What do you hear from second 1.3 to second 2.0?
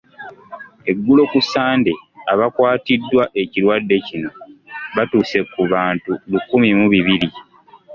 ku Ssande